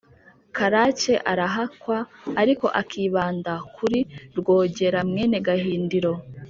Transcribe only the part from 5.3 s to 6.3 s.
gahindiro,